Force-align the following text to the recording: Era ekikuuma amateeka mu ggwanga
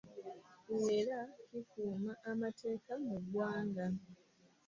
Era 0.97 1.19
ekikuuma 1.57 2.13
amateeka 2.31 2.91
mu 3.05 3.15
ggwanga 3.21 3.85